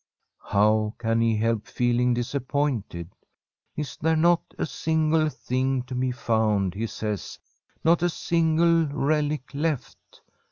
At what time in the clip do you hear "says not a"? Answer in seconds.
6.87-8.09